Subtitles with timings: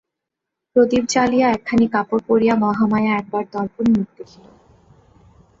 [0.75, 4.45] প্রদীপ জ্বালিয়া একখানি কাপড় পরিয়া মহামায়া একবার দর্পণে মুখ দেখিল।